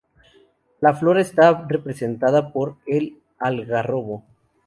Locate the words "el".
2.87-3.21